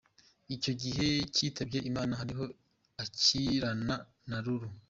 Icyo 0.55 0.71
gihe 0.81 1.03
yitabye 1.41 1.77
Imana 1.89 2.13
ariho 2.23 2.45
akirana 3.03 3.95
na 4.29 4.37
Lulu. 4.45 4.67